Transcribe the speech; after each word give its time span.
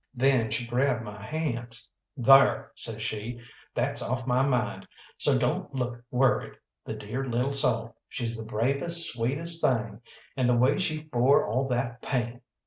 Then 0.15 0.49
she 0.49 0.65
grabbed 0.65 1.03
my 1.03 1.21
hands. 1.21 1.87
"Thar," 2.19 2.71
says 2.73 3.03
she, 3.03 3.39
"that's 3.75 4.01
off 4.01 4.25
my 4.25 4.43
mind, 4.47 4.87
so 5.19 5.37
don't 5.37 5.71
look 5.75 6.01
worried. 6.09 6.57
The 6.83 6.95
dear 6.95 7.23
little 7.23 7.53
soul, 7.53 7.95
she's 8.09 8.35
the 8.35 8.49
bravest, 8.49 9.11
sweetest 9.13 9.61
thing 9.63 10.01
and 10.35 10.49
the 10.49 10.57
way 10.57 10.79
she 10.79 11.03
bore 11.03 11.45
all 11.47 11.67
that 11.67 12.01
pain! 12.01 12.41